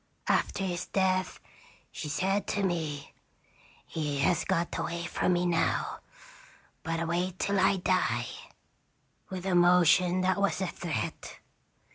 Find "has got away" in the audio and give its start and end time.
4.21-5.05